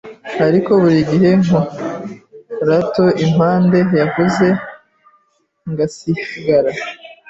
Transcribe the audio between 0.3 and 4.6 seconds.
ariko buri gihe nkarota impanda yavuze